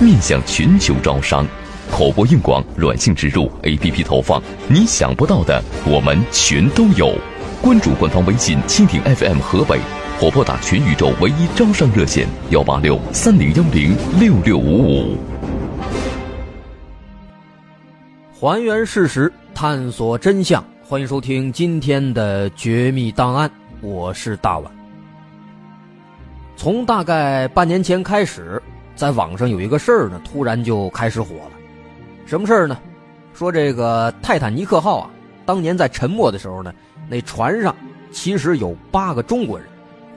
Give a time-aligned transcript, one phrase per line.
[0.00, 1.44] 面向全球招商，
[1.90, 7.12] 口播硬广、软性植入、APP 投放，你想不到的我们全都有。
[7.60, 9.80] 关注官方微信蜻蜓 FM 河北，
[10.20, 15.18] 或拨打全宇宙唯一招商热线幺八六三零幺零六六五五。
[18.32, 24.72] 还原事实，探索真相，欢迎收听今天的绝密档案，我是大碗。
[26.56, 28.62] 从大概半年前开始。
[28.98, 31.52] 在网上有一个事儿呢，突然就开始火了。
[32.26, 32.76] 什么事儿呢？
[33.32, 35.10] 说这个泰坦尼克号啊，
[35.46, 36.74] 当年在沉没的时候呢，
[37.08, 37.72] 那船上
[38.10, 39.68] 其实有八个中国人，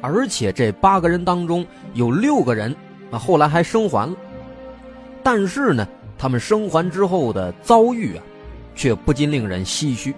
[0.01, 2.75] 而且这八个人当中有六个人
[3.11, 4.15] 啊，后来还生还了。
[5.21, 8.23] 但是呢，他们生还之后的遭遇啊，
[8.73, 10.11] 却不禁令人唏嘘。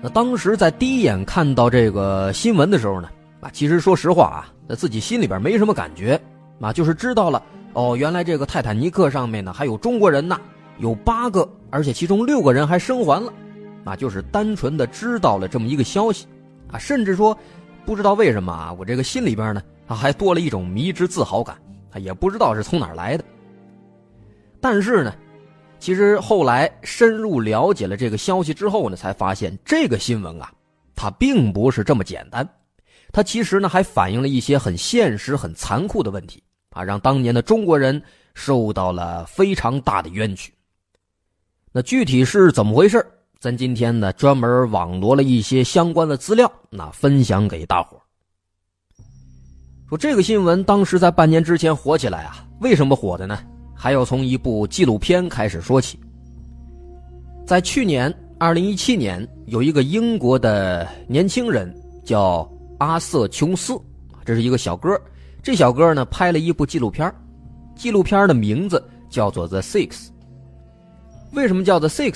[0.00, 3.08] 那当时在第一眼看到这个新闻的时候呢，
[3.40, 6.20] 啊，其实说实话啊，在自己心里边没什么感觉。
[6.62, 7.42] 啊，就是知道了
[7.74, 10.40] 哦，原来这个泰坦尼克上面呢还有中国人呢，
[10.78, 13.32] 有八个，而且其中六个人还生还了，
[13.84, 16.26] 啊，就是单纯的知道了这么一个消息，
[16.70, 17.36] 啊，甚至说
[17.84, 21.56] 不知道为什么啊，我这个心里边呢啊还多了一种迷之自豪感，
[21.90, 23.24] 啊，也不知道是从哪来的。
[24.60, 25.12] 但是呢，
[25.80, 30.52] 其实后来深入了解了这个消息之后呢，才发现这个新闻啊，
[30.94, 32.48] 它并不是这么简单，
[33.10, 36.40] 它其实呢还反映了一些很现实、很残酷的问题。
[36.72, 38.02] 啊，让当年的中国人
[38.34, 40.52] 受到了非常大的冤屈。
[41.72, 43.04] 那具体是怎么回事
[43.40, 48.00] 咱今天呢专门网罗了一些相关的资料，那分享给大伙
[49.88, 53.38] 说这个新闻当时在半年之前火起来啊，为什么火的呢？
[53.74, 55.98] 还要从一部纪录片开始说起。
[57.44, 61.74] 在去年二零一七年，有一个英国的年轻人
[62.04, 63.78] 叫阿瑟·琼斯，
[64.24, 64.98] 这是一个小哥。
[65.42, 67.12] 这小哥呢拍了一部纪录片
[67.74, 69.88] 纪录片的名字叫做《The Six》。
[71.32, 72.12] 为什么叫《The Six》？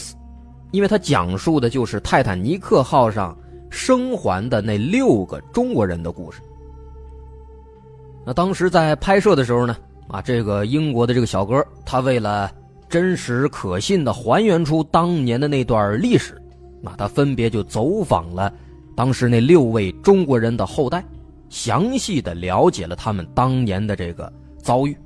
[0.70, 3.36] 因为它讲述的就是泰坦尼克号上
[3.70, 6.40] 生还的那六个中国人的故事。
[8.24, 9.76] 那当时在拍摄的时候呢，
[10.08, 12.50] 啊，这个英国的这个小哥，他为了
[12.88, 16.40] 真实可信的还原出当年的那段历史，
[16.80, 18.52] 那他分别就走访了
[18.94, 21.04] 当时那六位中国人的后代。
[21.48, 24.96] 详细的了解了他们当年的这个遭遇，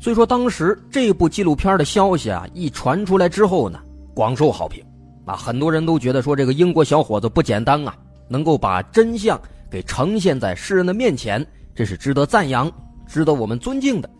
[0.00, 3.78] 所以说当时这部纪录片的消息啊一传出来之后呢，
[4.14, 4.84] 广受好评，
[5.26, 7.94] 啊，很多人都觉得说这个英国小伙子不简单啊，
[8.28, 12.70] 能够把真相给呈现在世人的面前，这是值得赞扬、
[13.06, 14.10] 值得我们尊敬的。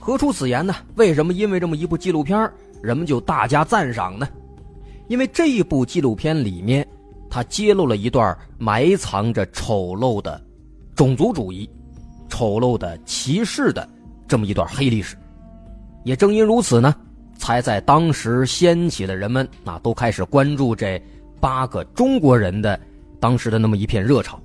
[0.00, 0.74] 何出此言呢？
[0.96, 2.50] 为什么因为这么一部纪录片，
[2.82, 4.28] 人们就大加赞赏呢？
[5.08, 6.86] 因为这一部纪录片里面。
[7.36, 10.42] 他揭露了一段埋藏着丑陋的
[10.94, 11.68] 种族主义、
[12.30, 13.86] 丑陋的歧视的
[14.26, 15.18] 这么一段黑历史。
[16.02, 16.94] 也正因如此呢，
[17.36, 20.98] 才在当时掀起了人们啊都开始关注这
[21.38, 22.80] 八个中国人的
[23.20, 24.40] 当时的那么一片热潮。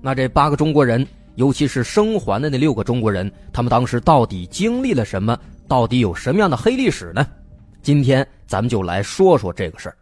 [0.00, 5.36] 那这八个中国人，尤其是生还的那六个中国人，他们当时到底经历了什么？
[5.66, 7.26] 到底有什么样的黑历史呢？
[7.82, 9.96] 今天咱们就来说说这个事儿。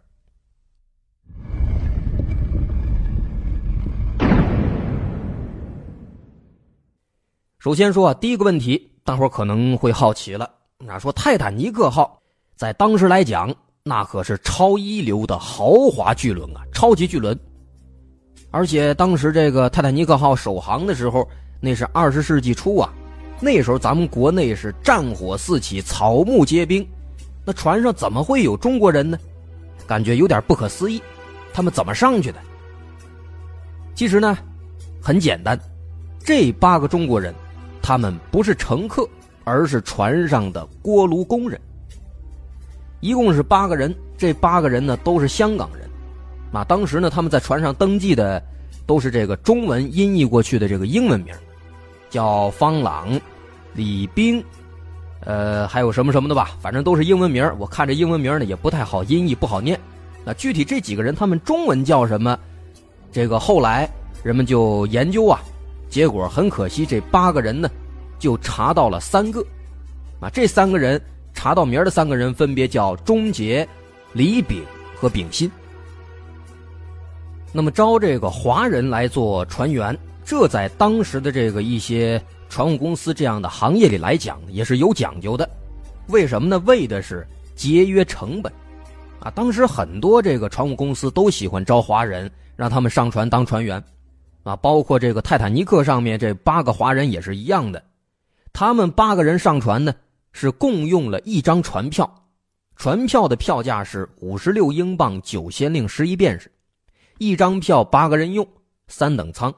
[7.59, 10.49] 首先说啊，第一个问题，大伙可能会好奇了。
[10.77, 12.17] 那说泰坦尼克号
[12.55, 13.53] 在当时来讲，
[13.83, 17.37] 那可是超一流的豪华巨轮啊，超级巨轮。
[18.49, 21.27] 而且当时这个泰坦尼克号首航的时候，
[21.59, 22.93] 那是二十世纪初啊，
[23.41, 26.87] 那时候咱们国内是战火四起，草木皆兵，
[27.45, 29.19] 那船上怎么会有中国人呢？
[29.85, 31.03] 感觉有点不可思议，
[31.51, 32.39] 他们怎么上去的？
[33.93, 34.37] 其实呢，
[35.01, 35.59] 很简单，
[36.23, 37.35] 这八个中国人。
[37.81, 39.07] 他们不是乘客，
[39.43, 41.59] 而是船上的锅炉工人。
[42.99, 45.89] 一共是八个人，这八个人呢都是香港人。
[46.51, 48.43] 啊，当时呢他们在船上登记的
[48.85, 51.33] 都是这个中文音译过去的这个英文名，
[52.09, 53.07] 叫方朗、
[53.73, 54.43] 李斌，
[55.21, 57.49] 呃，还有什么什么的吧，反正都是英文名。
[57.57, 59.79] 我看这英文名呢也不太好音译，不好念。
[60.25, 62.37] 那具体这几个人他们中文叫什么？
[63.11, 63.89] 这个后来
[64.23, 65.39] 人们就研究啊。
[65.89, 67.69] 结果很可惜，这八个人呢，
[68.19, 69.43] 就查到了三个，
[70.19, 71.01] 啊，这三个人
[71.33, 73.67] 查到名的三个人分别叫钟杰、
[74.13, 74.63] 李炳
[74.95, 75.51] 和炳新。
[77.51, 85.49] 那么招这个华人来做船员，这在当时的这个一些船务公司这样的行业里来讲，也是有讲究的。
[86.09, 86.59] 为什么呢？
[86.67, 88.53] 为的是节约成本。
[89.19, 93.83] 啊，当时很多这个船务公司都喜欢招华人，让他们上船当船员。
[94.43, 97.83] 啊，包括这个泰坦尼克上面这八个华人也是一样的。
[98.53, 99.93] 他们八个人上船呢，
[100.31, 102.09] 是共用了一张船票，
[102.75, 106.51] 船票的票价是五十六英镑九先令十一便士。
[107.17, 108.47] 一张票八个人用，
[108.87, 109.53] 三等舱。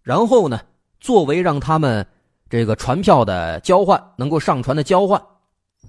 [0.00, 0.60] 然后呢，
[1.00, 2.06] 作为让他们
[2.48, 5.20] 这个船票的交换，能够上船的交换，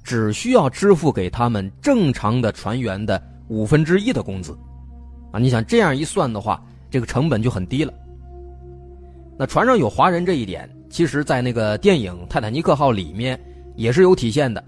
[0.04, 4.58] 只需要支付给他们正常的船员的五分之一的工资。
[5.32, 6.64] 啊，你想这样一算的话，
[6.94, 7.92] 这个成本就很低了。
[9.36, 13.40] 那船上有华人这一点，其实在那个电影《泰坦尼克号》里面
[13.76, 14.64] 也是有体现的。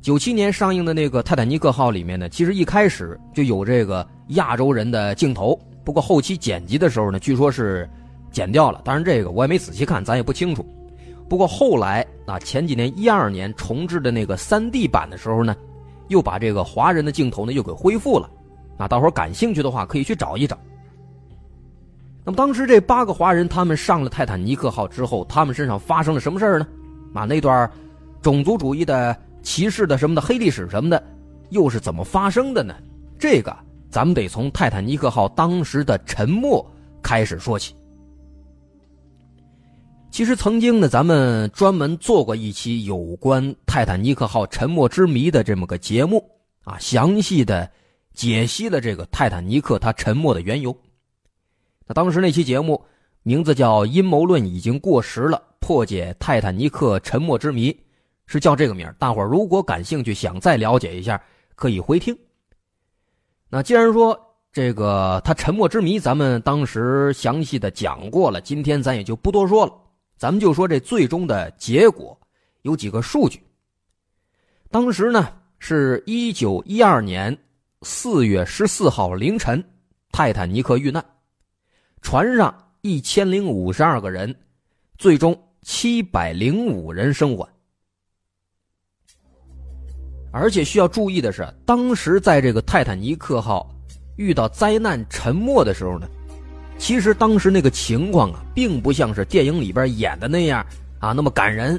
[0.00, 7.86] 九七年上映的那个《泰坦尼克号》里面呢，其实一开始就有这个亚洲人的镜头，不过后期剪辑的时候呢，据说是
[8.30, 8.80] 剪掉了。
[8.82, 10.64] 当然这个我也没仔细看，咱也不清楚。
[11.28, 15.54] 不过后来啊，前几年一二年重制的那个三 D 版的时候呢，
[16.08, 18.30] 又把这个华人的镜头呢又给恢复了。
[18.78, 20.58] 啊，大伙感兴趣的话可以去找一找。
[22.26, 26.66] 那么当时这八个华人他们上了泰坦尼克号之后，他们身上发生了什么事儿呢？
[27.14, 27.70] 啊，那段
[28.20, 29.16] 种族主义的。
[29.42, 31.00] 歧视的什么的黑历史什么的，
[31.50, 32.74] 又是怎么发生的呢？
[33.16, 33.56] 这个
[33.88, 36.68] 咱们得从泰坦尼克号当时的沉没
[37.00, 37.72] 开始说起。
[40.10, 46.28] 其实曾经呢，咱们专门做过一期有关泰坦尼克号沉没之谜的这么个节目
[46.64, 47.70] 啊，详细的
[48.14, 50.76] 解析了这个泰坦尼克它沉没的缘由。
[51.86, 52.84] 那当时那期节目
[53.22, 57.70] 名字叫《阴谋论已经过时了：破解泰坦尼克沉没之谜》。
[58.28, 61.22] 是叫这个名大伙儿如果感兴趣，想再了解一下，
[61.54, 62.16] 可以回听。
[63.48, 64.20] 那既然说
[64.52, 69.72] 这个他沉默之谜，咱们当时详细的讲过了，今天咱也就不多说了，
[70.16, 72.18] 咱们就说这最终的结果
[72.62, 73.40] 有几个数据。
[74.72, 77.36] 当时呢是一九一二年
[77.82, 79.62] 四月十四号凌晨，
[80.10, 81.04] 泰坦尼克遇难，
[82.06, 84.32] 船上一千零五十二个人，
[84.96, 87.48] 最终七百零五人生还。
[90.30, 93.68] 而且需要注意的是，当时在这个泰坦尼克号
[94.14, 96.06] 遇到灾难沉没的时候呢，
[96.78, 100.64] 其实当时那个情况啊，并不像是电影里边演的那样
[101.00, 101.76] 啊那么感人。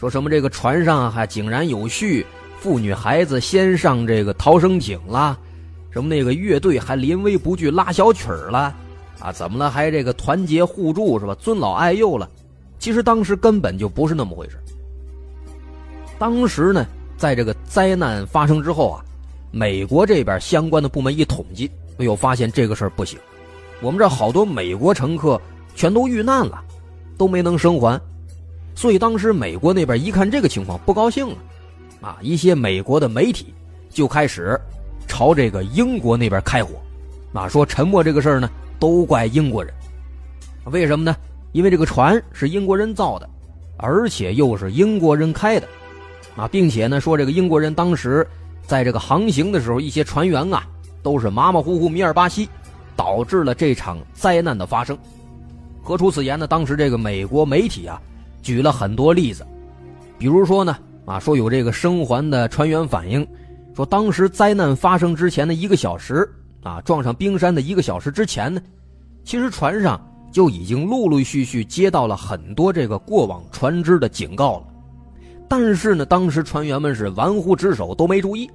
[0.00, 2.26] 说什么这个船上还井然有序，
[2.58, 5.38] 妇女孩子先上这个逃生艇啦，
[5.92, 8.76] 什么那个乐队还临危不惧拉小曲儿了，
[9.20, 11.34] 啊怎么了还这个团结互助是吧？
[11.36, 12.28] 尊老爱幼了。
[12.78, 14.58] 其实当时根本就不是那么回事。
[16.18, 16.84] 当时呢。
[17.20, 19.04] 在这个灾难发生之后啊，
[19.50, 23.18] 美国这边相关的部门一统计，哎呦，发现这个事儿不行。
[23.82, 25.38] 我们这好多美国乘客
[25.74, 26.64] 全都遇难了，
[27.18, 28.00] 都没能生还。
[28.74, 31.36] 所以当时美国那边一看这个情况，不高兴了，
[32.00, 33.52] 啊，一些美国的媒体
[33.90, 34.58] 就开始
[35.06, 36.70] 朝这个英国那边开火，
[37.34, 38.48] 啊，说沉默这个事儿呢，
[38.80, 39.72] 都怪英国人。
[40.64, 41.14] 为什么呢？
[41.52, 43.28] 因为这个船是英国人造的，
[43.76, 45.68] 而且又是英国人开的。
[46.36, 48.26] 啊，并且呢，说这个英国人当时
[48.66, 50.64] 在这个航行的时候，一些船员啊
[51.02, 52.48] 都是马马虎虎、米尔巴西，
[52.96, 54.96] 导致了这场灾难的发生。
[55.82, 56.46] 何出此言呢？
[56.46, 58.00] 当时这个美国媒体啊
[58.42, 59.44] 举了很多例子，
[60.18, 63.26] 比如说呢，啊说有这个生还的船员反映，
[63.74, 66.30] 说当时灾难发生之前的一个小时
[66.62, 68.60] 啊，撞上冰山的一个小时之前呢，
[69.24, 70.00] 其实船上
[70.30, 74.64] 就已经陆陆续续接到了很多这个过往船只的警告了。
[75.48, 78.48] 但是呢，当时船员们是玩忽职守，都没注意。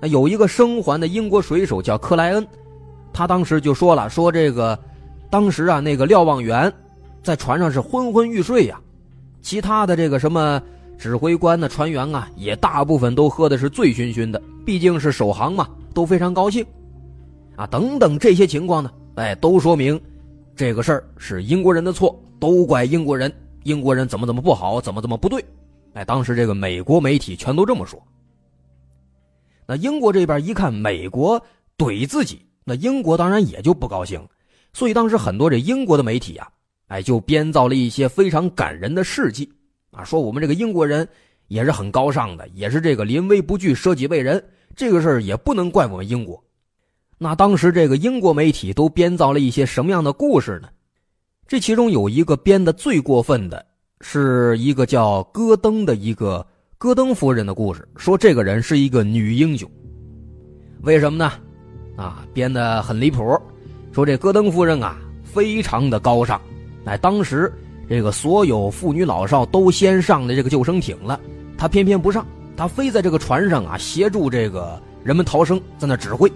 [0.00, 2.46] 那有一个生还的英国水手叫克莱恩，
[3.12, 4.78] 他当时就说了：“说这个，
[5.30, 6.72] 当时啊，那个瞭望员
[7.22, 8.78] 在船上是昏昏欲睡呀，
[9.40, 10.60] 其他的这个什么
[10.98, 16.64] 指挥官的船员啊，也大部分都喝的是醉醺醺的，毕竟是首航嘛，都非常高兴，
[17.58, 20.00] 啊，等等这些情况呢，哎，都说明
[20.54, 23.32] 这个事儿是英国人的错，都怪英国人，
[23.64, 25.44] 英国人怎么怎么不好，怎么怎么不对。”
[25.94, 28.00] 哎，当时这个美国媒体全都这么说。
[29.66, 31.42] 那英国这边一看美国
[31.76, 34.24] 怼自己，那英国当然也就不高兴。
[34.72, 36.48] 所以当时很多这英国的媒体啊，
[36.86, 39.52] 哎，就编造了一些非常感人的事迹
[39.90, 41.08] 啊，说我们这个英国人
[41.48, 44.40] 也是很高尚的，也是这个临危不惧、舍己为人。
[44.76, 46.40] 这个事儿也不能怪我们英国。
[47.18, 50.68] 那当时这个英国媒体都编造了一些什么样的故事呢？
[51.46, 53.66] 这其中有一个编的最过分的。
[54.00, 56.46] 是一个叫戈登的一个
[56.78, 59.68] 戈登夫人的故事，说这个人是一个女英雄。
[60.82, 61.32] 为什么呢？
[61.96, 63.36] 啊，编的很离谱，
[63.90, 66.40] 说这戈登夫人啊，非常的高尚。
[66.84, 67.52] 哎，当时
[67.88, 71.18] 这个所有妇女老少都先上的这个救生艇了，
[71.56, 72.24] 她偏偏不上，
[72.56, 76.30] 她非在这个船上啊协助这个人们逃生，在那指挥。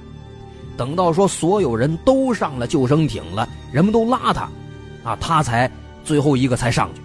[0.77, 4.49] 等到说所有人都上了救生艇了，人们都拉他，
[5.05, 5.71] 啊，他才
[6.05, 7.01] 最后一个才上去。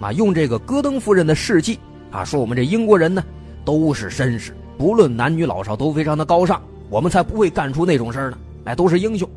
[0.00, 1.78] 啊，用这个戈登夫人的事迹
[2.10, 3.22] 啊，说我们这英国人呢
[3.64, 8.38] 都是绅士，不论男女老少都非常的高尚，我们才不会干出那种事呢。
[8.64, 9.28] 哎，都是英雄。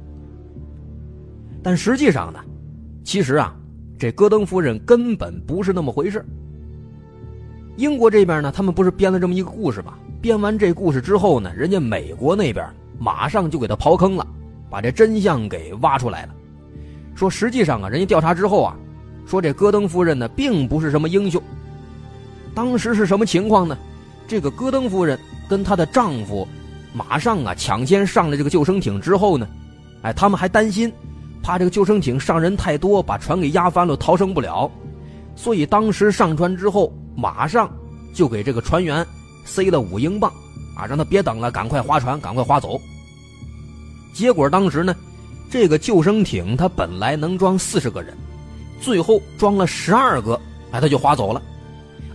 [1.64, 2.40] 但实际上呢，
[3.04, 3.56] 其实啊，
[3.98, 6.24] 这戈登夫人根本不是那么回事。
[7.78, 9.94] 英国这边呢，他们不是编了这么一个故事吗？
[10.22, 12.64] 编完这故事之后呢，人家美国那边
[13.02, 14.28] 马上就给他刨坑了，
[14.70, 16.36] 把这真相给挖出来了。
[17.16, 18.76] 说实际上啊，人家调查之后啊。
[19.24, 21.42] 说这戈登夫人呢，并不是什么英雄。
[22.54, 23.78] 当时是什么情况呢？
[24.28, 25.18] 这个戈登夫人
[25.48, 26.46] 跟她的丈夫，
[26.92, 29.48] 马上啊抢先上了这个救生艇之后呢，
[30.02, 30.92] 哎，他们还担心，
[31.42, 34.70] 怕这个救生艇上人太多，把船给压翻了，逃生不了。
[35.36, 37.72] 所以当时上船之后，马上
[38.14, 39.06] 就给这个船员
[39.46, 40.30] 塞了五英镑，
[40.76, 42.82] 啊，让他别等了，赶快划船，赶快划走。
[44.14, 44.96] 结果当时呢，
[45.50, 48.16] 这个救生艇它本来能装四十个人。
[48.82, 50.34] 最后装了十二个，
[50.72, 51.40] 哎，他就划走了，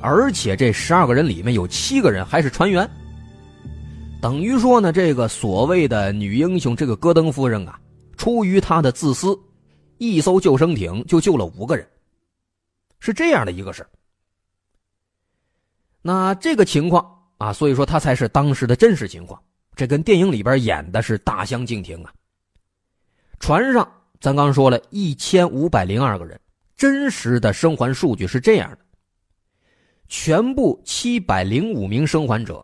[0.00, 2.90] 而且这十二个人里面有七个人还是船员，
[4.20, 7.78] 等于说呢，这个所谓的女英雄这个戈登夫人啊，
[8.16, 9.38] 出于她的自私，
[9.98, 11.88] 一艘救生艇就救了五个人，
[12.98, 13.86] 是这样的一个事
[16.02, 17.06] 那这个情况
[17.38, 19.40] 啊，所以说他才是当时的真实情况，
[19.76, 22.12] 这跟电影里边演的是大相径庭啊。
[23.38, 23.88] 船上
[24.20, 26.40] 咱刚说了一千五百零二个人。
[26.76, 28.78] 真实的生还数据是这样的：
[30.08, 32.62] 全部七百零五名生还者，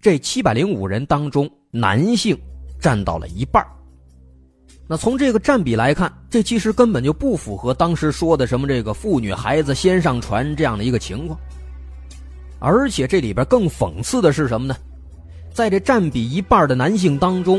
[0.00, 2.34] 这七百零五人当中，男性
[2.80, 3.62] 占到了一半
[4.88, 11.38] 那从这个占比来看，这其实根本就不符合当时说的什么这个妇女孩子先上船这样的一个情况。
[12.58, 14.74] 而且这里边更讽刺的是什么呢？
[15.54, 17.58] 在这占比一半的男性当中，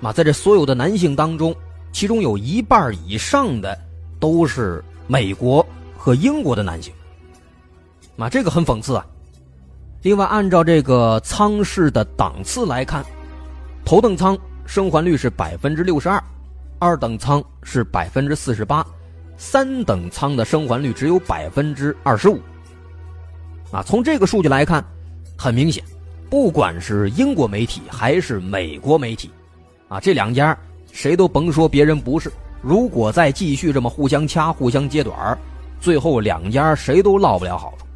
[0.00, 1.54] 啊，在这所有的男性当中，
[1.92, 3.78] 其中有一半以上的
[4.18, 4.82] 都是。
[5.06, 5.62] 美国
[5.98, 6.90] 和英国的男性，
[8.16, 9.06] 啊，这个很讽刺啊。
[10.00, 13.04] 另外，按照这个舱室的档次来看，
[13.84, 16.24] 头等舱生还率是百分之六十二，
[16.78, 18.82] 二等舱是百分之四十八，
[19.36, 22.40] 三等舱的生还率只有百分之二十五。
[23.70, 24.82] 啊，从这个数据来看，
[25.36, 25.84] 很明显，
[26.34, 29.30] 不管是英国媒体还是美国媒体，
[29.86, 30.58] 啊，这两家
[30.90, 32.28] 谁都甭说别人不是。
[32.60, 35.38] 如果再继续这么互相掐、互相揭短
[35.80, 37.86] 最后两家谁都落不了好处。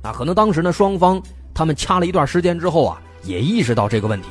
[0.00, 4.28] 啊，可能当时呢，双方他们掐了一段时间之后啊，也意识到这个问题，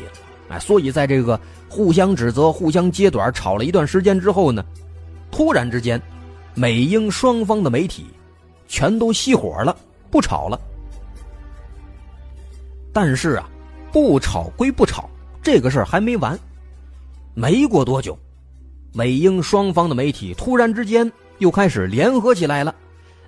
[0.48, 4.65] 哎，所以在这个互相指责、互相揭短吵了一段时间之后呢，
[5.29, 6.01] 突然之间，
[6.55, 8.07] 美英双方的媒体
[8.67, 9.77] 全都熄火了，
[10.09, 10.59] 不吵了。
[12.91, 13.50] 但是啊，
[13.91, 15.10] 不吵归不吵，
[15.41, 16.38] 这个事儿还没完，
[17.34, 18.17] 没过多久。
[18.91, 22.74] 美英双方的媒体突然之间又开始联合起来了，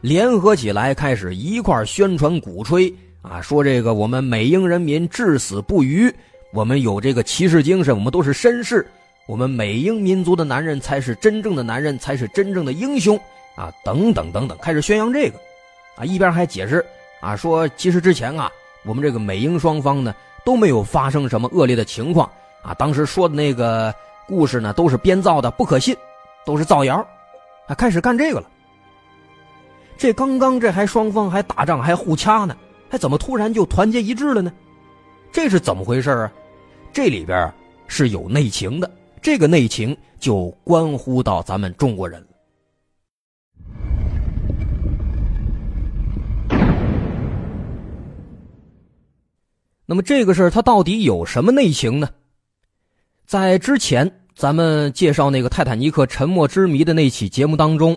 [0.01, 6.11] 联合起来开始一块宣传鼓吹啊，说这个我们美英人民至死不渝，
[6.51, 8.85] 我们有这个骑士精神，我们都是绅士，
[9.27, 13.15] 我们美英民族的男人才是真正的男人，才是真正的英雄
[13.55, 15.39] 啊，等等等等，开始宣扬这个，
[15.95, 16.83] 啊，一边还解释
[17.19, 18.51] 啊，说其实之前啊，
[18.85, 20.13] 我们这个美英双方呢
[20.45, 22.29] 都没有发生什么恶劣的情况
[22.61, 23.93] 啊，当时说的那个。
[24.27, 25.93] 故事呢都是编造的，不可信，
[26.45, 27.05] 都是造谣，
[27.67, 28.47] 啊开始干这个了。
[29.97, 32.55] 这刚刚这还双方还打仗还互掐呢，
[32.89, 34.53] 还怎么突然就团结一致了呢？
[35.33, 36.31] 这是怎么回事啊？
[36.93, 37.51] 这里边
[37.87, 38.89] 是有内情的，
[39.21, 42.27] 这个内情就关乎到咱们中国人了。
[49.91, 52.09] 那么这个事儿它到底有什么内情呢？
[53.25, 54.09] 在之前。
[54.33, 57.95] 咱们介绍那个泰坦尼克沉没之谜的那期节目当中，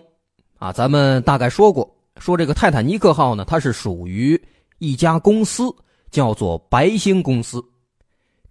[0.57, 4.39] 啊，咱们大概说过，说这个泰坦尼克号呢，它是属于
[4.77, 5.73] 一家公司，
[6.11, 7.63] 叫做白星公司。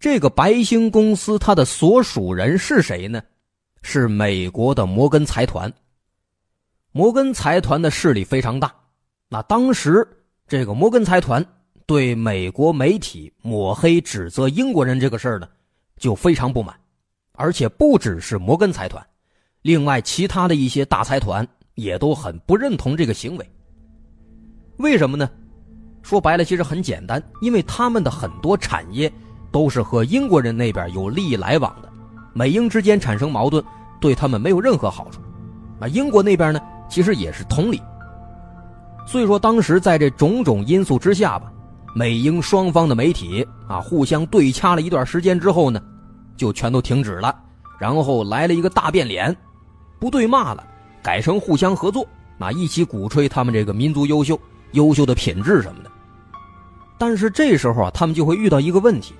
[0.01, 3.23] 这个白星公司它的所属人是谁呢？
[3.83, 5.71] 是美国的摩根财团。
[6.91, 8.75] 摩根财团的势力非常大，
[9.29, 10.05] 那当时
[10.49, 11.47] 这个摩根财团
[11.87, 15.49] 对美国媒体抹黑指责英国人这个事儿呢，
[15.97, 16.75] 就非常不满。
[17.37, 19.05] 而且不只是摩根财团，
[19.63, 23.51] 另外其他的一些大财团也都很不认同这个行为，
[24.77, 25.29] 为什么呢？
[26.03, 29.13] 说白了，其实很简单，因为他们的很多产业
[29.51, 31.93] 都是和英国人那边有利益来往的，
[32.33, 33.65] 美英之间产生矛盾，
[34.01, 35.21] 对他们没有任何好处。
[35.81, 37.83] 啊，英国那边呢，其实也是同理。
[39.07, 41.53] 所以说，当时在这种种因素之下吧，
[41.97, 45.81] 美英双方的媒体啊，互相对掐了一段时间之后呢，
[46.37, 47.33] 就全都停止了，
[47.79, 49.35] 然后来了一个大变脸，
[50.01, 50.67] 不对骂了，
[51.05, 52.05] 改成互相合作，
[52.41, 54.39] 啊，一起鼓吹他们这个民族优秀、
[54.73, 55.91] 优秀的品质什么的。
[56.99, 59.15] 但是这时候啊，他们就会遇到一个问题，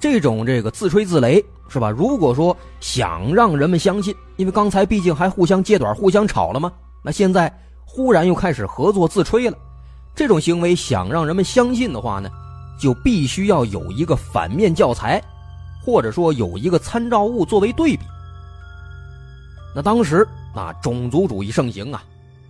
[0.00, 1.88] 这种这个自吹自擂是吧？
[1.88, 6.72] 如果说想让人们相信，因为刚才毕竟还互相揭短、互相吵了吗？
[7.04, 7.52] 那现在
[7.84, 9.56] 忽然又开始合作自吹了，
[10.16, 12.28] 这种行为想让人们相信的话呢，
[12.80, 15.22] 就必须要有一个反面教材，
[15.84, 18.02] 或者说有一个参照物作为对比。
[19.74, 22.02] 那当时啊，种族主义盛行啊，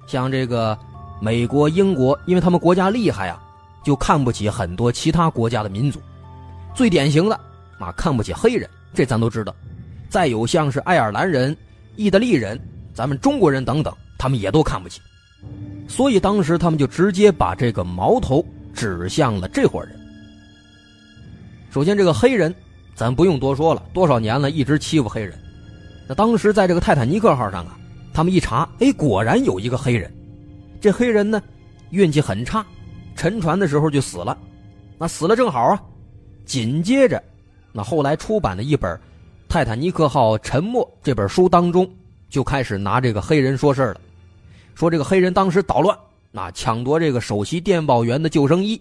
[0.06, 0.78] 像这个
[1.20, 3.42] 美国、英国，因为他们国家厉害啊。
[3.84, 6.00] 就看不起很多其他国家的民族，
[6.74, 7.38] 最典型的
[7.78, 9.54] 啊，看不起黑人，这咱都知道。
[10.10, 11.56] 再有像是爱尔兰人、
[11.94, 12.60] 意大利人、
[12.92, 15.00] 咱们中国人等等，他们也都看不起。
[15.88, 19.98] 所以当时他们就直接把这个矛头指向了这伙人。
[21.70, 22.54] 首先，这个黑人，
[22.94, 25.38] 咱不用多说了，多少年了，一直欺负黑人。
[26.08, 27.78] 那当时在这个泰坦尼克号上啊，
[28.12, 30.10] 他们一查，哎，果然有一个黑人。
[30.80, 31.42] 这黑人呢，
[31.90, 32.64] 运气很差。
[33.14, 34.36] 沉船的时候就死了，
[34.98, 35.82] 那死了正好啊。
[36.44, 37.22] 紧接着，
[37.72, 38.94] 那后来出版的一本
[39.48, 41.90] 《泰坦尼克号沉没》这本书当中，
[42.28, 44.00] 就开始拿这个黑人说事了，
[44.76, 45.98] 说这个黑人当时捣乱，
[46.30, 48.80] 那抢夺这个首席电报员的救生衣，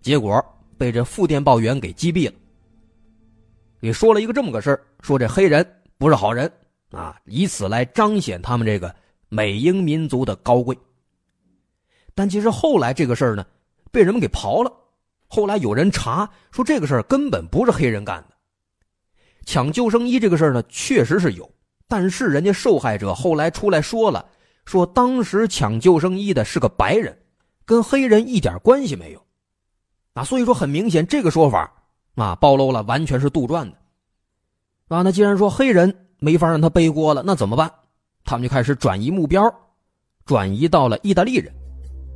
[0.00, 0.42] 结果
[0.78, 2.34] 被这副电报员给击毙了。
[3.80, 5.66] 给说了一个这么个事说这黑人
[5.98, 6.50] 不是好人
[6.92, 8.94] 啊，以此来彰显他们这个
[9.28, 10.78] 美英民族的高贵。
[12.14, 13.44] 但其实后来这个事儿呢。
[13.90, 14.72] 被人们给刨了，
[15.28, 18.34] 后来有人查说这个事儿根本不是黑人干的。
[19.44, 21.46] 抢救生衣这个事儿呢，确实是有，
[21.86, 24.26] 但是人家受害者后来出来说了，
[24.64, 27.16] 说当时抢救生衣的是个白人，
[27.64, 29.20] 跟黑人一点关系没有。
[30.14, 31.72] 啊，所以说很明显，这个说法
[32.14, 33.76] 啊暴露了，完全是杜撰的。
[34.88, 37.70] 啊，那既然说黑人没法让他背锅了，那怎么办？
[38.24, 39.42] 他们就开始转移目标，
[40.24, 41.52] 转移到了意大利人。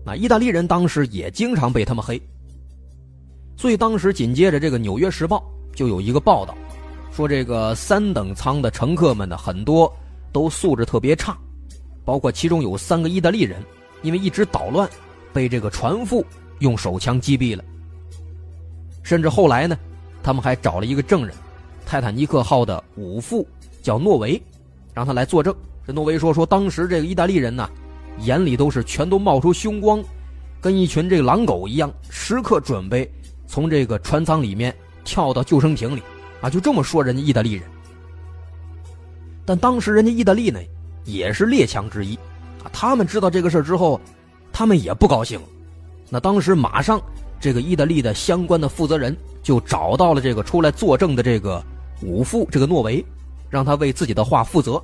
[0.04, 2.20] 那意大利人当时也经常被他们黑，
[3.56, 5.42] 所以当时紧接着这个《纽约时报》
[5.74, 6.56] 就有一个报道，
[7.10, 9.92] 说这个三等舱的乘客们呢，很多
[10.32, 11.36] 都素质特别差，
[12.06, 13.62] 包括其中有三个意大利人，
[14.00, 14.88] 因为一直捣乱，
[15.34, 16.24] 被这个船夫
[16.60, 17.62] 用手枪击毙了。
[19.02, 19.76] 甚至后来呢，
[20.22, 21.34] 他们还找了一个证人，
[21.84, 23.46] 泰坦尼克号的五副
[23.82, 24.40] 叫诺维，
[24.94, 25.54] 让他来作证。
[25.86, 27.68] 这诺维说说当时这个意大利人呢。
[28.20, 30.02] 眼里都是全都冒出凶光，
[30.58, 33.06] 跟一群这个狼狗一样，时刻准备
[33.46, 36.00] 从这个船舱里面跳到救生艇里，
[36.40, 37.64] 啊，就这么说人家意大利人。
[39.44, 40.58] 但当时人家意大利呢，
[41.06, 42.14] 也是列强之一，
[42.62, 43.98] 啊，他们知道这个事之后，
[44.52, 45.40] 他们也不高兴。
[46.10, 47.00] 那当时马上，
[47.40, 51.64] 这个意大利的相关的负责人就找到了这个出来作证的这个
[52.02, 53.04] 五副这个诺维，
[53.48, 54.82] 让他为自己的话负责。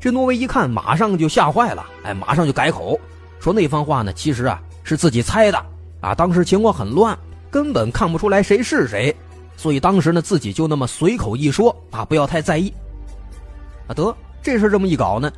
[0.00, 2.98] 这诺维一看，马上就吓坏了，哎，马上就改口，
[3.40, 5.66] 说那番话呢，其实啊是自己猜的，
[6.00, 7.18] 啊，当时情况很乱，
[7.50, 9.14] 根本看不出来谁是谁，
[9.56, 12.72] 所以当时呢自己就那么随口一说，啊，不要太在意。
[13.88, 15.32] 啊，得这事这么一搞呢，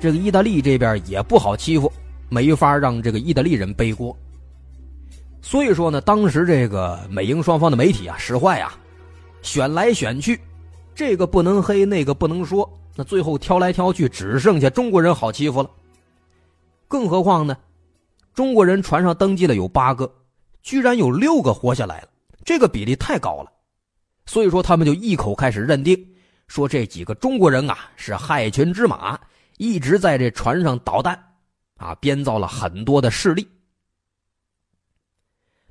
[0.00, 1.92] 这个意大利这边也不好欺负，
[2.28, 4.16] 没法让这个意大利人背锅。
[5.42, 8.78] 所以说呢，当时这个美英双方的媒体啊，使坏啊，
[9.42, 10.40] 选来选去，
[10.94, 12.70] 这个不能黑，那个不能说。
[12.96, 15.70] 那最后挑来挑去，只剩下中国人好欺负了。
[16.88, 17.56] 更何况呢，
[18.34, 20.12] 中国人船上登记了有八个，
[20.62, 22.08] 居然有六个活下来了，
[22.44, 23.50] 这个比例太高了。
[24.26, 25.96] 所以说，他们就一口开始认定，
[26.50, 29.16] 说这几个中国人啊是害群之马，
[29.56, 31.16] 一直在这船上捣蛋，
[31.76, 33.48] 啊，编造了很多的事例。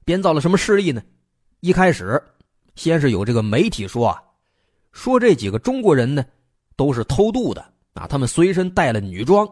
[0.05, 1.03] 编造了什么事例呢？
[1.59, 2.23] 一开始，
[2.75, 4.23] 先是有这个媒体说啊，
[4.93, 6.25] 说这几个中国人呢。
[6.77, 7.61] 都是偷渡的
[7.93, 8.07] 啊！
[8.07, 9.45] 他们随身带了女装，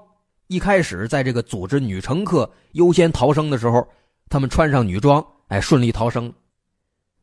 [0.48, 3.86] 一开始在这个组织女乘客优先逃生的时候，
[4.30, 6.34] 他们穿上女装，哎，顺利逃生，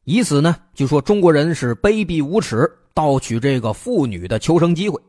[0.03, 5.01] 以此呢，就说中国人是卑鄙无耻，盗取这个妇女的求生机会。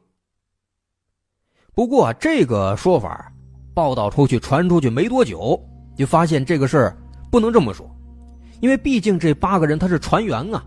[1.74, 3.32] 不过这个说法
[3.74, 5.58] 报道出去、传出去没多久，
[5.95, 6.98] 就发现这个事儿
[7.32, 7.89] 不能这么说，
[8.60, 10.65] 因为毕竟这八个人他是船员啊，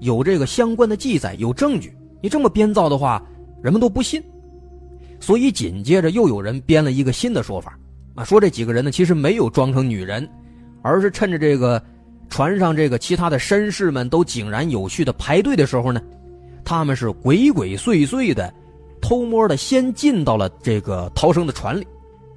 [0.00, 3.22] 有这个相关的记载、有证据，你这么编造的话。
[3.62, 4.22] 人们都不信，
[5.18, 7.76] 所以紧接着又有人编了一个新的说法，
[8.14, 10.28] 啊，说这几个人呢其实没有装成女人，
[10.82, 11.82] 而是趁着这个
[12.28, 16.00] 船上这个其他的绅士们都井然有序的排队的时候呢，
[16.66, 18.52] 他们是鬼鬼祟祟的，
[19.00, 21.86] 偷摸的先进到了这个逃生的船里，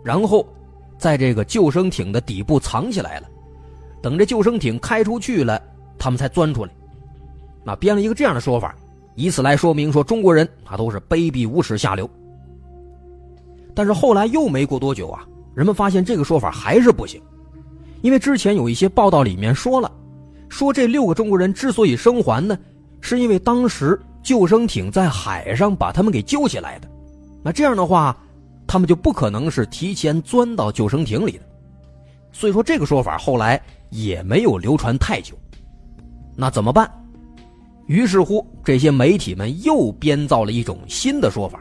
[0.03, 0.47] 然后
[0.99, 3.27] 在这个救生艇的底部藏起来了，
[4.03, 5.59] 等这救生艇开出去了，
[5.97, 6.71] 他们才钻出来。
[7.63, 8.75] 那编了一个这样的说法，
[9.15, 12.07] 以此来说明说中国人啊都是卑鄙无耻下流。
[13.73, 17.19] 但是后来又没过多久啊，人们发现这个说法还是不行，
[18.01, 19.91] 因为之前有一些报道里面说了，
[20.49, 22.55] 说这六个中国人之所以生还呢，
[23.01, 26.88] 是因为当时救生艇在海上把他们给救起来的。
[27.43, 28.15] 那这样的话，
[28.67, 31.41] 他们就不可能是提前钻到救生艇里的。
[32.32, 35.36] 所以说这个说法后来也没有流传太久。
[36.36, 36.89] 那怎么办？
[37.88, 41.60] 于是乎，这些媒体们又编造了一种新的说法。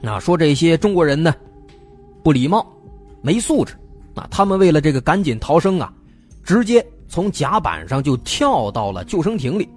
[0.00, 1.32] 那说这些中国人呢，
[2.24, 2.66] 不礼貌，
[3.22, 3.74] 没素质。
[4.12, 5.92] 那，他们为了这个赶紧逃生啊，
[6.42, 9.68] 直接从甲板上就跳到了救生艇里，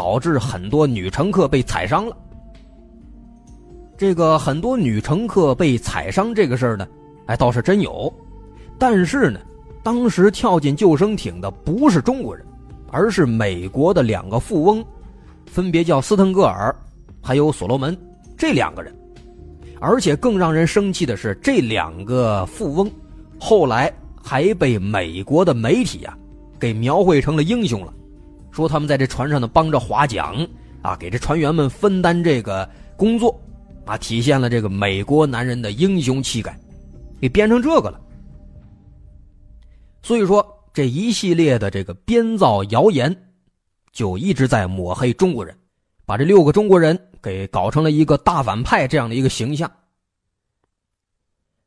[0.00, 2.16] 导致很多女乘客被踩伤了。
[3.98, 6.88] 这个很多女乘客被踩伤这个事儿呢，
[7.26, 8.10] 哎，倒是真有。
[8.78, 9.38] 但是呢，
[9.82, 12.42] 当时跳进救生艇的不是中国人。
[12.90, 14.82] 而是美国的两个富翁，
[15.46, 16.74] 分别叫斯腾格尔，
[17.22, 17.96] 还有所罗门
[18.38, 18.92] 这两个人。
[19.80, 22.90] 而且更让人生气的是，这两个富翁
[23.38, 26.16] 后来还被美国的媒体啊
[26.58, 27.92] 给描绘成了英雄了，
[28.50, 30.48] 说他们在这船上呢帮着划桨
[30.82, 33.40] 啊，给这船员们分担这个工作
[33.84, 36.58] 啊，体现了这个美国男人的英雄气概，
[37.20, 38.00] 给编成这个了。
[40.02, 40.56] 所以说。
[40.72, 43.14] 这一系列的这个编造谣言，
[43.90, 45.58] 就一直在抹黑中国人，
[46.06, 49.68] 把这六个中国人给搞成了一个大反派这样的一个形象。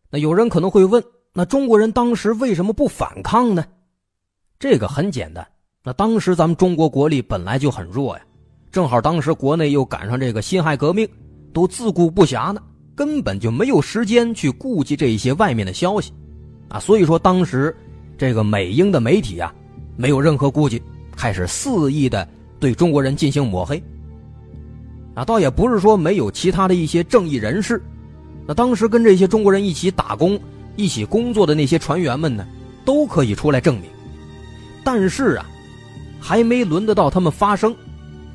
[0.10, 3.66] 那有人可能会问：那中国人当时为什么不反抗呢？
[4.58, 5.46] 这个很简单，
[5.86, 8.24] 那当时咱们中国国力本来就很弱呀，
[8.72, 11.06] 正好当时国内又赶上这个辛亥革命，
[11.52, 12.62] 都自顾不暇呢，
[12.96, 16.14] 根本就没有时间去顾及这一些外面的消息，
[16.70, 17.76] 啊，所以说当时。
[18.16, 19.54] 这个美英的媒体啊，
[19.98, 20.82] 没有任何顾忌，
[21.18, 22.26] 开始肆意的
[22.60, 23.82] 对中国人进行抹黑。
[25.16, 27.82] 啊，倒也不是说没有其他的一些正义人士，
[28.46, 30.40] 那当时跟这些中国人一起打工、
[30.76, 32.48] 一起工作的那些船员们呢，
[32.86, 33.90] 都可以出来证明。
[34.84, 35.46] 但是啊，
[36.26, 37.76] 还没轮得到他们发声，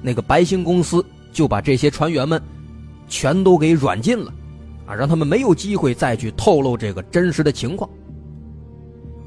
[0.02, 2.40] 那个白星公司就把这些船员们
[3.08, 4.30] 全都给软禁了，
[4.84, 7.88] 啊，让他们没有机会再去透露这个真实的情况。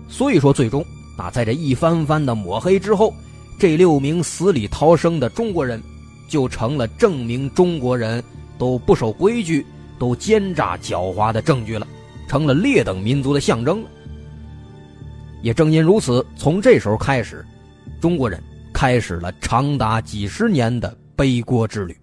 [0.07, 0.85] 所以说，最终
[1.17, 3.11] 啊，在这一番番的抹黑之后，
[3.57, 5.81] 这六名死里逃生的中国人，
[6.29, 8.23] 就成了证明中国人
[8.59, 9.65] 都不守规矩、
[9.97, 11.87] 都奸诈狡猾的证据了，
[12.27, 13.89] 成了劣等民族的象征了。
[15.41, 17.43] 也正因如此，从这时候开始，
[17.99, 18.39] 中国人
[18.81, 21.95] 开始了长达几十年的背锅之旅。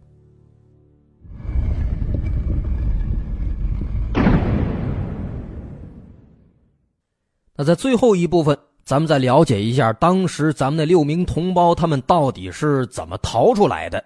[7.56, 14.04] 那在最后一部分，咱们再了解一下当时咱们那六名同胞他们到底是怎么逃出来的，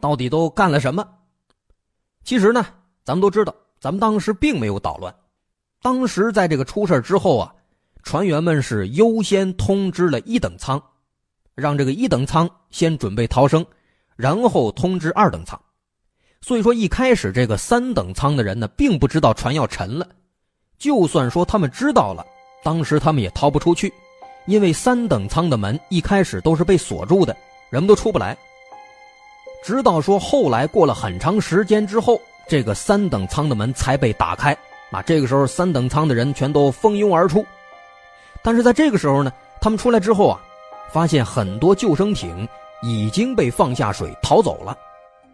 [0.00, 1.06] 到底都干了什么？
[2.24, 2.64] 其实呢，
[3.04, 5.14] 咱们都知道，咱们当时并没有捣乱。
[5.82, 7.54] 当时在这个出事之后啊，
[8.02, 10.82] 船员们是优先通知了一等舱，
[11.54, 13.64] 让这个一等舱先准备逃生，
[14.16, 15.60] 然后通知二等舱。
[16.40, 20.08] 所以说，一开始这个三等舱的人呢，并不知道船要沉了。
[20.78, 22.24] 就算说他们知道了。
[22.62, 23.90] 当时他们也逃不出去，
[24.44, 27.34] 因为三等舱的门一开始都是被锁住的，
[27.70, 28.36] 人们都出不来。
[29.64, 34.56] 直到说后来过了很长时间之后，这个三等舱的门才被打开。
[34.90, 37.44] 啊，这个时候三等舱的人全都蜂拥而出。
[38.42, 40.40] 但是在这个时候呢，他们出来之后啊，
[40.92, 42.46] 发现很多救生艇
[42.82, 44.76] 已经被放下水逃走了。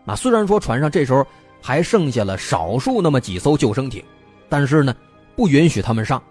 [0.04, 1.26] 啊，虽然说船上这时候
[1.60, 4.02] 还剩下了少数那么几艘救生艇，
[4.48, 4.94] 但是呢，
[5.34, 6.22] 不允许他们上。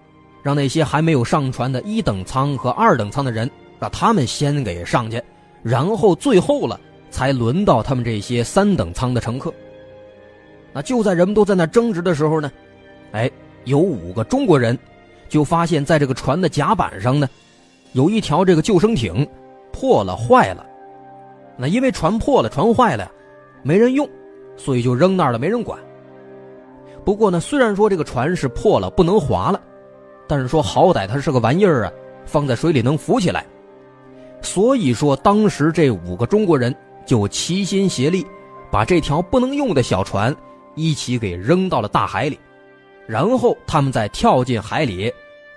[0.44, 5.20] 让那些还没有上船的一等舱和二等舱的人，让他们先给上去，
[5.64, 9.52] 然后最后了才轮到他们这些三等舱的乘客。
[10.72, 12.52] 那就在人们都在那争执的时候呢，
[13.12, 13.28] 哎，
[13.64, 14.78] 有五个中国人
[15.28, 17.28] 就发现，在这个船的甲板上呢，
[17.96, 19.26] 有一条这个救生艇
[19.72, 20.66] 破了坏了。
[21.56, 23.10] 那因为船破了，船坏了，
[23.64, 24.06] 没人用，
[24.58, 25.80] 所以就扔那儿了，没人管。
[27.06, 29.62] 不过呢，虽然说这个船是破了，不能划了。
[30.28, 31.92] 但是说好歹它是个玩意儿啊，
[32.26, 33.46] 放在水里能浮起来，
[34.42, 38.28] 所以说当时这五个中国人就齐心协力，
[38.70, 40.36] 把这条不能用的小船
[40.74, 42.38] 一起给扔到了大海里，
[43.08, 45.10] 然后他们再跳进海里，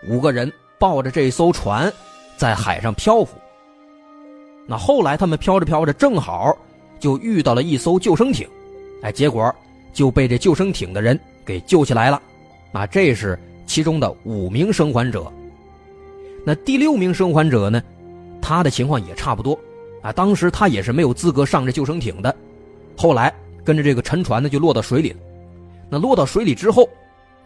[0.06, 1.92] 五个人抱着这艘船
[2.38, 3.36] 在海上漂浮。
[4.64, 6.56] 那后来他们漂着漂着，正好
[7.00, 8.48] 就遇到了一艘救生艇，
[9.02, 9.54] 哎，结果
[9.92, 12.22] 就被这救生艇的人给救起来了。
[12.72, 15.30] 啊，这是其中的五名生还者。
[16.44, 17.82] 那第六名生还者呢，
[18.40, 19.58] 他的情况也差不多。
[20.00, 22.34] 啊，当时他也是没有资格上这救生艇的，
[22.96, 25.18] 后来跟着这个沉船呢就落到水里了。
[25.90, 26.88] 那落到水里之后，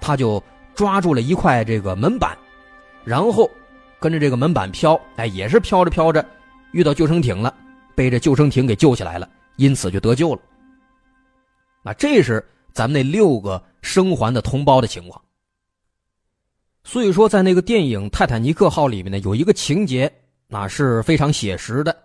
[0.00, 0.42] 他就
[0.74, 2.36] 抓住了一块这个门板，
[3.04, 3.48] 然后
[4.02, 6.26] 跟着这个门板飘，哎，也是飘着飘着，
[6.72, 7.54] 遇到救生艇了，
[7.94, 10.40] 被这救生艇给救起来了，因此就得救了。
[11.84, 15.22] 那这是咱们那六个生还的同胞的情况。
[16.82, 20.12] 所以说，在那个电影《泰坦尼克号》里面呢，有一个情节，
[20.48, 21.96] 那是非常写实的。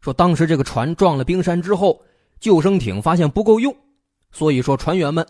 [0.00, 2.00] 说当时这个船撞了冰山之后，
[2.38, 3.74] 救生艇发现不够用，
[4.30, 5.26] 所以说船员们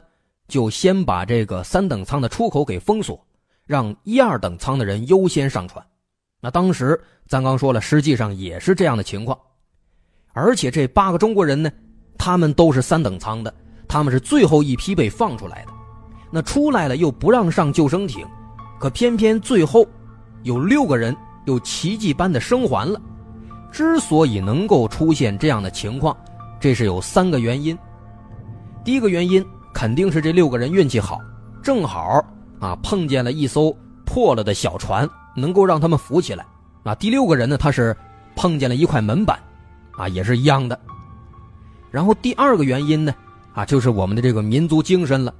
[0.48, 3.26] 就先把这个三等舱的出口给封锁，
[3.64, 5.82] 让一二等舱的人优先上船。
[6.40, 9.38] 那当时咱刚说了，实际上也是这样的情况，
[10.32, 11.70] 而且这八个中国人呢，
[12.16, 13.52] 他们都是三等舱的，
[13.86, 15.72] 他们是最后一批被放出来的。
[16.30, 18.26] 那出来了又不让上救生艇，
[18.78, 19.86] 可偏偏最后
[20.44, 23.00] 有六个人又奇迹般的生还了。
[23.70, 26.16] 之所以能够出现这样的情况，
[26.58, 27.76] 这是有三个原因。
[28.84, 31.18] 第一个原因肯定是这六个人运气好，
[31.62, 32.24] 正好
[32.58, 33.76] 啊碰见了一艘
[34.06, 36.44] 破了的小船，能够让他们浮起来。
[36.82, 37.96] 啊，第六个人呢，他是
[38.34, 39.38] 碰见了一块门板，
[39.92, 40.78] 啊也是一样的。
[41.90, 43.14] 然后第二个原因呢，
[43.52, 45.34] 啊就是我们的这个民族精神了，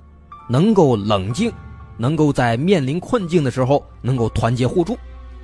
[0.49, 1.53] 能够冷静，
[1.97, 4.99] 能够在面临困境的时候能够团结互助，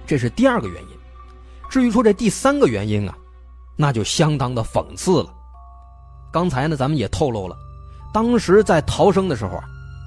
[0.06, 0.88] 这是第二个原因。
[1.70, 3.16] 至于说这第三个原因啊，
[3.74, 5.32] 那就相当的讽刺了。
[6.32, 7.56] 刚才呢，咱们也透露了，
[8.12, 9.64] 当时在逃生的时候啊，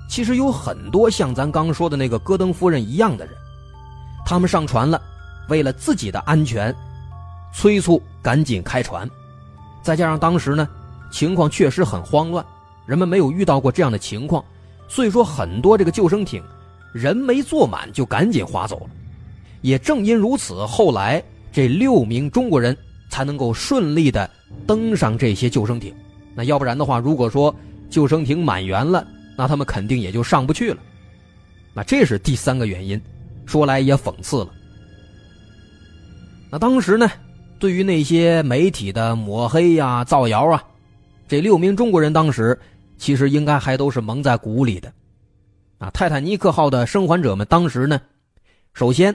[0.10, 3.36] 其实有很多像咱刚说的那个戈登夫人一样的人，
[4.30, 5.02] 他们上船了，
[5.48, 6.74] 为了自己的安全，
[7.52, 9.10] 催促赶紧开船。
[9.82, 10.70] 再加上当时呢，
[11.12, 12.46] 情况确实很慌乱，
[12.86, 14.46] 人们没有遇到过这样的情况，
[14.88, 16.44] 所以说很多这个救生艇
[16.94, 18.90] 人没坐满就赶紧划走了。
[19.62, 21.24] 也正因如此，后来。
[21.52, 22.78] 这六名中国人
[23.10, 24.30] 才能够顺利的
[24.68, 25.92] 登上这些救生艇，
[26.36, 27.54] 那要不然的话，如果说
[27.90, 29.04] 救生艇满员了，
[29.36, 30.78] 那他们肯定也就上不去了。
[31.74, 33.02] 那这是第三个原因，
[33.50, 34.50] 说来也讽刺了。
[36.50, 37.12] 那当时呢，
[37.58, 40.64] 对于那些媒体的抹黑呀、造谣啊，
[41.28, 42.58] 这六名中国人当时
[42.98, 44.94] 其实应该还都是蒙在鼓里的。
[45.80, 48.00] 啊，泰坦尼克号的生还者们当时呢，
[48.74, 49.14] 首先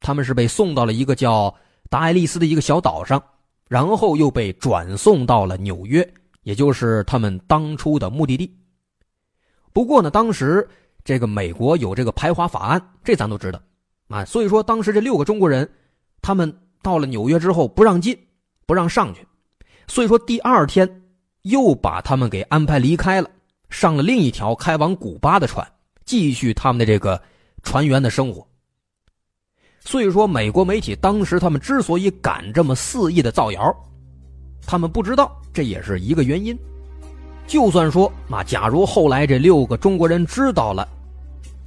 [0.00, 1.54] 他们是被送到了一个叫。
[1.90, 3.22] 达爱丽丝的一个小岛上，
[3.66, 6.06] 然后又被转送到了纽约，
[6.42, 8.54] 也就是他们当初的目的地。
[9.72, 10.68] 不过呢，当时
[11.08, 13.58] 这个美国有这个排华法案，这咱都知道
[14.08, 14.26] 啊。
[14.26, 15.66] 所以说，当时这六个中国人，
[16.20, 18.14] 他们到了纽约之后不让进，
[18.66, 19.26] 不让上去。
[19.86, 21.02] 所以说，第二天
[21.44, 23.30] 又把他们给安排离开了，
[23.70, 25.66] 上了另一条开往古巴的船，
[26.04, 27.18] 继续他们的这个
[27.62, 28.46] 船员的生活。
[29.80, 33.74] 所以说，美国媒体当时他们之所以敢这么肆意的造谣，
[34.66, 36.54] 他们不知道这也是一个原因。
[37.46, 40.86] 就算说那假如后来这六个中国人知道了，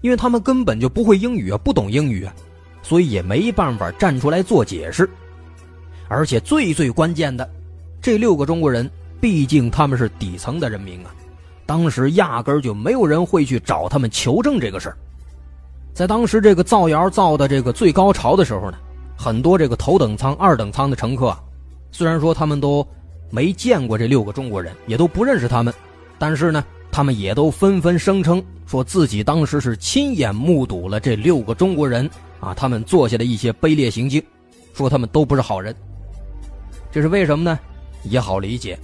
[0.01, 2.33] 因为他们根本就不会英语啊，不懂英语啊，
[2.81, 5.09] 所以也没办法站出来做解释。
[6.07, 7.49] 而且最最关键的，
[8.01, 11.13] 这六个中国人毕竟他们是底层的人民啊，
[11.65, 14.97] 当时压根儿就没有人会去找他们求证这个事儿。
[15.93, 18.77] 在当时这个造谣造的这个最高潮的时候呢，
[19.17, 21.37] 很多这个头等舱、二等舱的乘客，
[21.91, 22.85] 虽然说他们都
[23.29, 25.73] 没见过这六个中国人，也都不认识他们，
[26.17, 34.21] 但是呢，他们也都纷纷声称说自己当时是亲眼目睹了这六个中国人啊，他们做下的一些卑劣行径，
[34.73, 35.73] 说他们都不是好人。
[36.91, 37.57] 这是为什么呢？
[38.03, 38.77] 也好理解，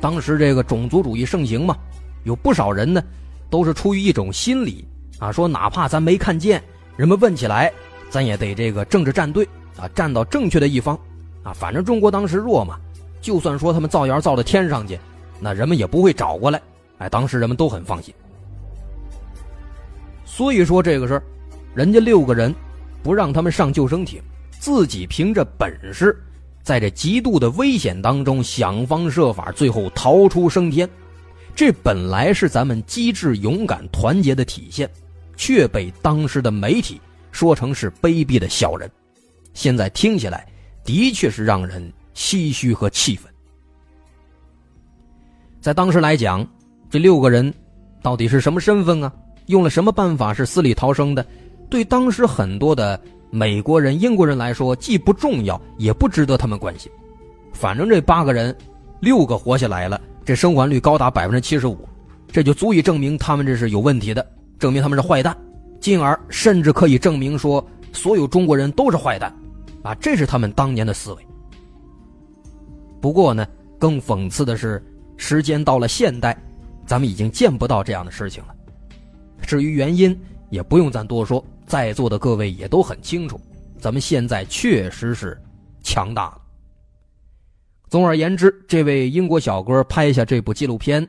[0.00, 1.76] 当时这个种族主义盛行嘛，
[2.24, 3.02] 有不少人呢，
[3.50, 4.86] 都是出于一种心理。
[5.18, 6.62] 啊，说哪怕咱没看见，
[6.96, 7.70] 人们问起来，
[8.08, 9.46] 咱也得这个政治站队
[9.76, 10.98] 啊，站到正确的一方
[11.42, 11.52] 啊。
[11.52, 12.78] 反正中国当时弱嘛，
[13.20, 14.98] 就算说他们造谣造到天上去，
[15.38, 16.62] 那人们也不会找过来。
[17.00, 18.14] 哎，当时人们都很放心。
[20.24, 21.22] 所以说这个事儿，
[21.74, 22.54] 人家六个人
[23.02, 26.16] 不让他们上救生艇，自己凭着本事，
[26.62, 30.88] 在这极度的危险当中想方设法，最后逃出升天，
[31.54, 34.88] 这本来是咱们机智、勇敢、团结的体现。
[35.36, 37.00] 却被当时的媒体
[37.32, 38.90] 说成是卑鄙的小人，
[39.54, 40.46] 现在听起来
[40.84, 43.32] 的确是让人唏嘘和气愤。
[45.58, 46.46] 在当时来讲，
[46.90, 47.54] 这六个人
[48.02, 49.12] 到底是什么身份啊？
[49.46, 51.24] 用了什么办法是死里逃生的？
[51.68, 53.00] 对当时很多的
[53.30, 56.90] 美国人、英国人来说，既不重要，也不值得他们关心。
[57.52, 58.54] 反正这八个人，
[59.00, 61.78] 六个活下来了，这生还率高达百分之七十五，
[62.26, 64.26] 这就足以证明他们这是有问题的，
[64.58, 65.36] 证明他们是坏蛋，
[65.78, 69.32] 进而甚至可以证明说所有中国人都是坏蛋，
[69.82, 71.26] 啊，这是他们当年的思维。
[73.00, 73.46] 不过呢，
[73.78, 74.84] 更讽刺的是，
[75.16, 76.36] 时间到了现代，
[76.86, 78.54] 咱们已经见不到这样的事情了。
[79.42, 80.18] 至于原因，
[80.50, 83.40] 也不用咱多说，在座的各位也都很清楚，
[83.78, 85.40] 咱们现在确实是
[85.82, 86.40] 强大了。
[87.88, 91.08] 总而言之，这位英国小哥拍下这部纪录片，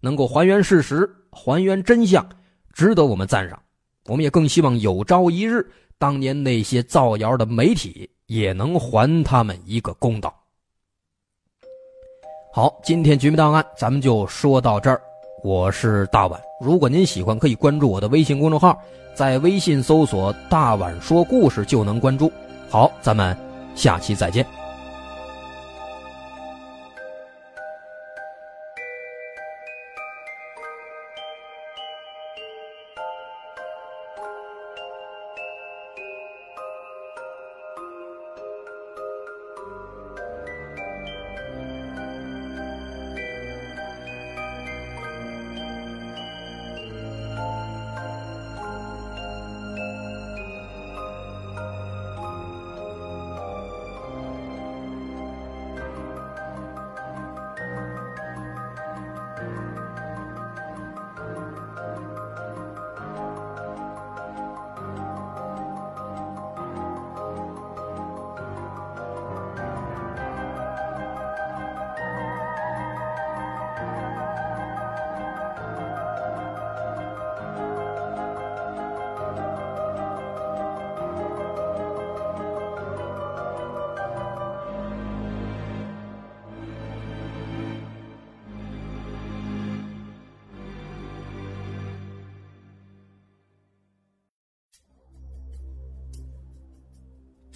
[0.00, 2.26] 能够还原事实、还原真相，
[2.72, 3.60] 值得我们赞赏。
[4.06, 5.66] 我们也更希望有朝一日，
[5.98, 10.34] 当年那些造谣的媒体也能还他们一个公道。
[12.52, 15.02] 好，今天《绝密档案》咱们就说到这儿。
[15.42, 18.80] 我是大碗，如果您喜欢，可以关注我的微信公众号，
[19.12, 22.30] 在微信搜索“大碗说故事”就能关注。
[22.70, 23.36] 好，咱们
[23.74, 24.46] 下期再见。